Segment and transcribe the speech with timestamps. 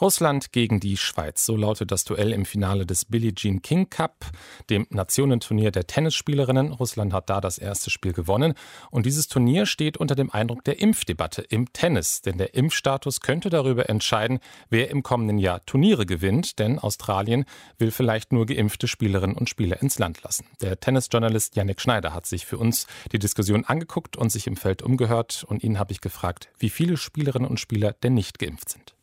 [0.00, 1.44] Russland gegen die Schweiz.
[1.44, 4.26] So lautet das Duell im Finale des Billie Jean King Cup,
[4.70, 6.72] dem Nationenturnier der Tennisspielerinnen.
[6.72, 8.54] Russland hat da das erste Spiel gewonnen.
[8.90, 12.22] Und dieses Turnier steht unter dem Eindruck der Impfdebatte im Tennis.
[12.22, 14.38] Denn der Impfstatus könnte darüber entscheiden,
[14.70, 16.58] wer im kommenden Jahr Turniere gewinnt.
[16.58, 17.44] Denn Australien
[17.78, 20.46] will vielleicht nur geimpfte Spielerinnen und Spieler ins Land lassen.
[20.60, 24.82] Der Tennisjournalist Yannick Schneider hat sich für uns die Diskussion angeguckt und sich im Feld
[24.82, 25.44] umgehört.
[25.48, 28.97] Und ihn habe ich gefragt, wie viele Spielerinnen und Spieler denn nicht geimpft sind.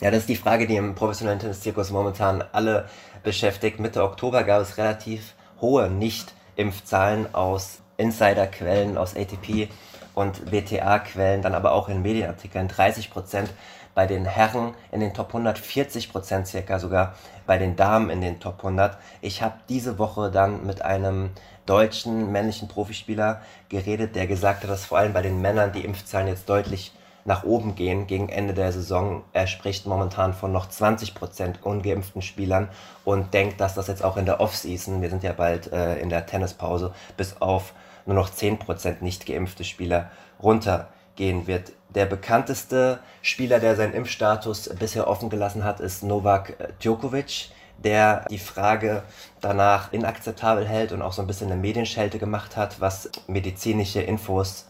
[0.00, 2.88] Ja, das ist die Frage, die im professionellen Tennis-Zirkus momentan alle
[3.24, 3.80] beschäftigt.
[3.80, 9.68] Mitte Oktober gab es relativ hohe Nicht-Impfzahlen aus Insider-Quellen, aus ATP
[10.14, 12.68] und WTA-Quellen, dann aber auch in Medienartikeln.
[12.68, 13.52] 30 Prozent
[13.96, 18.20] bei den Herren in den Top 100, 40 Prozent circa sogar bei den Damen in
[18.20, 18.98] den Top 100.
[19.20, 21.30] Ich habe diese Woche dann mit einem
[21.66, 26.28] deutschen männlichen Profispieler geredet, der gesagt hat, dass vor allem bei den Männern die Impfzahlen
[26.28, 26.92] jetzt deutlich
[27.28, 29.22] nach oben gehen gegen Ende der Saison.
[29.34, 32.70] Er spricht momentan von noch 20% ungeimpften Spielern
[33.04, 36.08] und denkt, dass das jetzt auch in der Offseason, wir sind ja bald äh, in
[36.08, 37.74] der Tennispause, bis auf
[38.06, 40.10] nur noch 10% nicht geimpfte Spieler
[40.42, 41.72] runtergehen wird.
[41.94, 47.50] Der bekannteste Spieler, der seinen Impfstatus bisher offen gelassen hat, ist Novak Djokovic
[47.84, 49.04] der die Frage
[49.40, 54.66] danach inakzeptabel hält und auch so ein bisschen eine Medienschelte gemacht hat, was medizinische Infos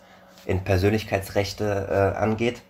[0.47, 2.62] in Persönlichkeitsrechte äh, angeht.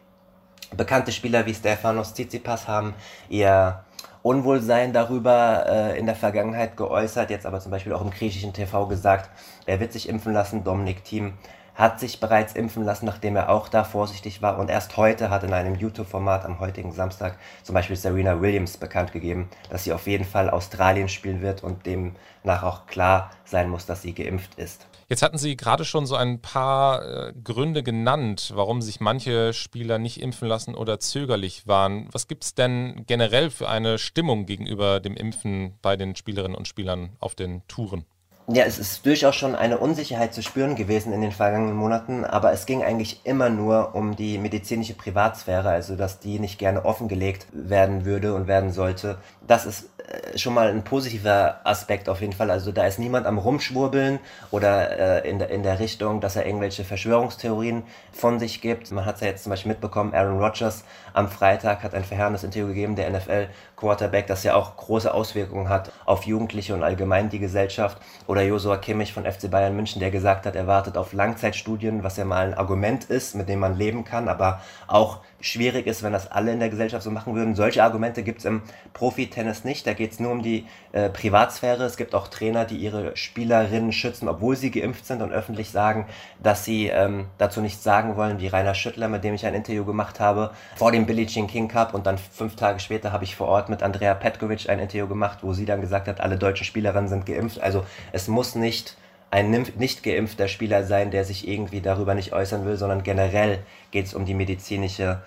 [0.77, 2.95] Bekannte Spieler wie Stefanos Tsitsipas haben
[3.29, 3.85] ihr
[4.23, 8.87] Unwohlsein darüber äh, in der Vergangenheit geäußert, jetzt aber zum Beispiel auch im griechischen TV
[8.87, 9.31] gesagt,
[9.65, 10.65] er wird sich impfen lassen.
[10.65, 11.35] Dominik Thiem
[11.79, 14.59] hat sich bereits impfen lassen, nachdem er auch da vorsichtig war.
[14.59, 19.13] Und erst heute hat in einem YouTube-Format am heutigen Samstag zum Beispiel Serena Williams bekannt
[19.13, 23.87] gegeben, dass sie auf jeden Fall Australien spielen wird und demnach auch klar sein muss,
[23.87, 24.89] dass sie geimpft ist.
[25.09, 29.99] Jetzt hatten Sie gerade schon so ein paar äh, Gründe genannt, warum sich manche Spieler
[29.99, 32.09] nicht impfen lassen oder zögerlich waren.
[32.13, 36.69] Was gibt es denn generell für eine Stimmung gegenüber dem Impfen bei den Spielerinnen und
[36.69, 38.05] Spielern auf den Touren?
[38.51, 42.51] Ja, es ist durchaus schon eine Unsicherheit zu spüren gewesen in den vergangenen Monaten, aber
[42.51, 47.47] es ging eigentlich immer nur um die medizinische Privatsphäre, also dass die nicht gerne offengelegt
[47.53, 49.19] werden würde und werden sollte.
[49.47, 49.91] Das ist
[50.37, 52.51] schon mal ein positiver Aspekt auf jeden Fall.
[52.51, 54.19] Also da ist niemand am Rumschwurbeln
[54.51, 57.83] oder äh, in, der, in der Richtung, dass er irgendwelche Verschwörungstheorien
[58.13, 58.91] von sich gibt.
[58.91, 62.45] Man hat es ja jetzt zum Beispiel mitbekommen, Aaron Rodgers am Freitag hat ein verheerendes
[62.45, 67.39] Interview gegeben, der NFL-Quarterback, das ja auch große Auswirkungen hat auf Jugendliche und allgemein die
[67.39, 67.99] Gesellschaft.
[68.27, 72.17] Oder Josua Kimmich von FC Bayern München, der gesagt hat, er wartet auf Langzeitstudien, was
[72.17, 76.13] ja mal ein Argument ist, mit dem man leben kann, aber auch schwierig ist, wenn
[76.13, 77.55] das alle in der Gesellschaft so machen würden.
[77.55, 79.87] Solche Argumente gibt es im Profi-Tennis nicht.
[79.87, 81.85] Da geht es nur um die äh, Privatsphäre.
[81.85, 86.07] Es gibt auch Trainer, die ihre Spielerinnen schützen, obwohl sie geimpft sind und öffentlich sagen,
[86.43, 89.85] dass sie ähm, dazu nichts sagen wollen, wie Rainer Schüttler, mit dem ich ein Interview
[89.85, 91.93] gemacht habe, vor dem Billie Jean King Cup.
[91.93, 95.41] Und dann fünf Tage später habe ich vor Ort mit Andrea Petkovic ein Interview gemacht,
[95.43, 97.61] wo sie dann gesagt hat, alle deutschen Spielerinnen sind geimpft.
[97.61, 98.97] Also es muss nicht
[99.31, 103.59] ein nicht geimpfter Spieler sein, der sich irgendwie darüber nicht äußern will, sondern generell
[103.91, 105.21] geht es um die medizinische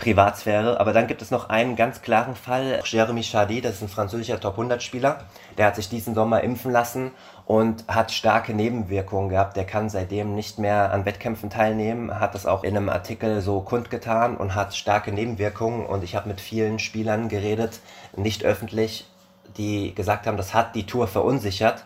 [0.00, 0.80] Privatsphäre.
[0.80, 2.80] Aber dann gibt es noch einen ganz klaren Fall.
[2.84, 5.20] Jeremy Chardy, das ist ein französischer Top-100-Spieler,
[5.58, 7.12] der hat sich diesen Sommer impfen lassen
[7.46, 9.56] und hat starke Nebenwirkungen gehabt.
[9.56, 13.60] Der kann seitdem nicht mehr an Wettkämpfen teilnehmen, hat das auch in einem Artikel so
[13.60, 15.84] kundgetan und hat starke Nebenwirkungen.
[15.84, 17.80] Und ich habe mit vielen Spielern geredet,
[18.16, 19.06] nicht öffentlich,
[19.56, 21.84] die gesagt haben, das hat die Tour verunsichert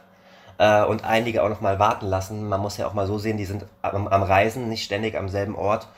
[0.59, 2.49] äh, und einige auch noch mal warten lassen.
[2.49, 5.29] Man muss ja auch mal so sehen, die sind am, am Reisen, nicht ständig am
[5.29, 5.89] selben Ort.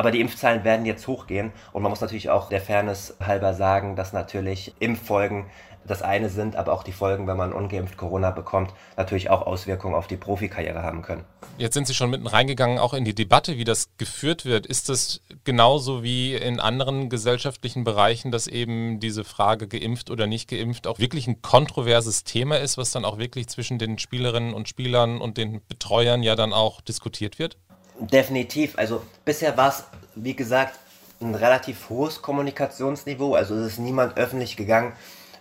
[0.00, 3.96] Aber die Impfzahlen werden jetzt hochgehen und man muss natürlich auch der Fairness halber sagen,
[3.96, 5.44] dass natürlich Impffolgen
[5.86, 9.94] das eine sind, aber auch die Folgen, wenn man ungeimpft Corona bekommt, natürlich auch Auswirkungen
[9.94, 11.26] auf die Profikarriere haben können.
[11.58, 14.64] Jetzt sind Sie schon mitten reingegangen, auch in die Debatte, wie das geführt wird.
[14.64, 20.48] Ist das genauso wie in anderen gesellschaftlichen Bereichen, dass eben diese Frage geimpft oder nicht
[20.48, 24.66] geimpft auch wirklich ein kontroverses Thema ist, was dann auch wirklich zwischen den Spielerinnen und
[24.66, 27.58] Spielern und den Betreuern ja dann auch diskutiert wird?
[28.00, 28.78] Definitiv.
[28.78, 29.84] Also bisher war es,
[30.14, 30.78] wie gesagt,
[31.20, 33.34] ein relativ hohes Kommunikationsniveau.
[33.34, 34.92] Also es ist niemand öffentlich gegangen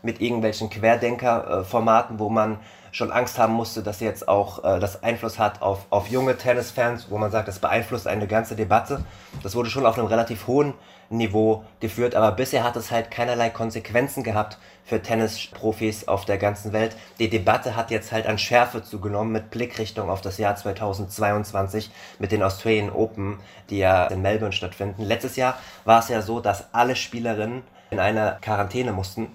[0.04, 2.60] mit irgendwelchen Querdenker-Formaten, wo man
[2.92, 7.08] schon Angst haben musste, dass jetzt auch äh, das Einfluss hat auf, auf junge Tennisfans,
[7.10, 9.04] wo man sagt, das beeinflusst eine ganze Debatte.
[9.44, 10.74] Das wurde schon auf einem relativ hohen
[11.10, 16.72] Niveau geführt, aber bisher hat es halt keinerlei Konsequenzen gehabt für Tennisprofis auf der ganzen
[16.72, 16.96] Welt.
[17.18, 21.90] Die Debatte hat jetzt halt an Schärfe zugenommen mit Blickrichtung auf das Jahr 2022
[22.20, 23.40] mit den Australian Open,
[23.70, 25.04] die ja in Melbourne stattfinden.
[25.04, 29.28] Letztes Jahr war es ja so, dass alle Spielerinnen in einer Quarantäne mussten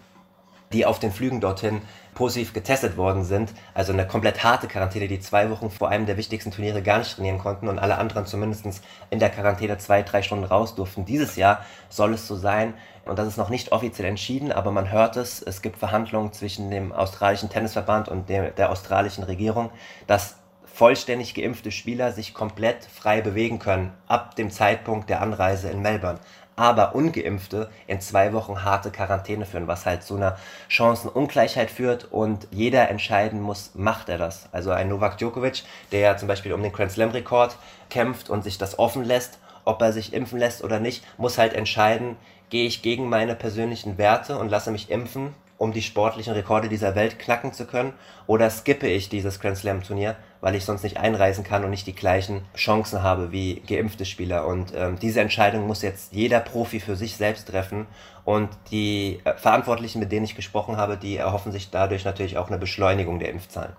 [0.74, 1.80] die auf den Flügen dorthin
[2.14, 3.52] positiv getestet worden sind.
[3.72, 7.14] Also eine komplett harte Quarantäne, die zwei Wochen vor einem der wichtigsten Turniere gar nicht
[7.14, 11.04] trainieren konnten und alle anderen zumindest in der Quarantäne zwei, drei Stunden raus durften.
[11.04, 12.74] Dieses Jahr soll es so sein.
[13.04, 15.42] Und das ist noch nicht offiziell entschieden, aber man hört es.
[15.42, 19.70] Es gibt Verhandlungen zwischen dem australischen Tennisverband und der, der australischen Regierung,
[20.06, 25.82] dass vollständig geimpfte Spieler sich komplett frei bewegen können ab dem Zeitpunkt der Anreise in
[25.82, 26.18] Melbourne
[26.56, 30.36] aber Ungeimpfte in zwei Wochen harte Quarantäne führen, was halt zu einer
[30.68, 34.48] Chancenungleichheit führt und jeder entscheiden muss, macht er das.
[34.52, 37.56] Also ein Novak Djokovic, der ja zum Beispiel um den Grand Slam Rekord
[37.90, 41.54] kämpft und sich das offen lässt, ob er sich impfen lässt oder nicht, muss halt
[41.54, 42.16] entscheiden,
[42.50, 45.34] gehe ich gegen meine persönlichen Werte und lasse mich impfen
[45.64, 47.94] um die sportlichen Rekorde dieser Welt knacken zu können?
[48.26, 51.86] Oder skippe ich dieses Grand Slam Turnier, weil ich sonst nicht einreisen kann und nicht
[51.86, 54.46] die gleichen Chancen habe wie geimpfte Spieler?
[54.46, 57.86] Und ähm, diese Entscheidung muss jetzt jeder Profi für sich selbst treffen.
[58.24, 62.48] Und die äh, Verantwortlichen, mit denen ich gesprochen habe, die erhoffen sich dadurch natürlich auch
[62.48, 63.72] eine Beschleunigung der Impfzahlen.